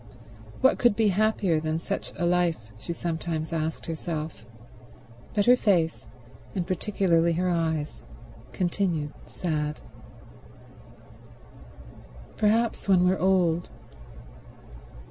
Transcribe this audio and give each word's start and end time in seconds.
What 0.61 0.79
could 0.79 0.95
be 0.95 1.09
happier 1.09 1.59
than 1.59 1.77
such 1.79 2.11
a 2.17 2.25
life, 2.25 2.57
she 2.79 2.91
sometimes 2.91 3.53
asked 3.53 3.85
herself; 3.85 4.43
but 5.35 5.45
her 5.45 5.55
face, 5.55 6.07
and 6.55 6.65
particularly 6.65 7.33
her 7.33 7.51
eyes, 7.51 8.01
continued 8.51 9.13
sad. 9.27 9.79
"Perhaps 12.35 12.89
when 12.89 13.03
we're 13.07 13.19
old 13.19 13.69